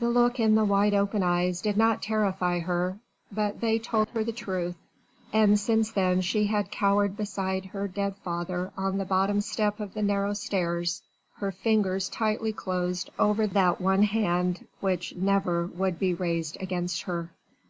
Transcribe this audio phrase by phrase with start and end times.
[0.00, 2.98] The look in the wide open eyes did not terrify her,
[3.34, 4.76] but they told her the truth,
[5.32, 9.94] and since then she had cowered beside her dead father on the bottom step of
[9.94, 11.00] the narrow stairs,
[11.36, 17.30] her fingers tightly closed over that one hand which never would be raised against her.